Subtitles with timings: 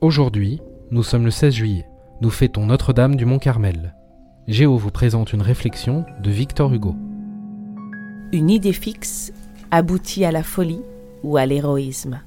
[0.00, 0.60] Aujourd'hui,
[0.92, 1.84] nous sommes le 16 juillet.
[2.20, 3.96] Nous fêtons Notre-Dame du Mont Carmel.
[4.46, 6.94] Géo vous présente une réflexion de Victor Hugo.
[8.30, 9.32] Une idée fixe
[9.72, 10.82] aboutit à la folie
[11.24, 12.20] ou à l'héroïsme.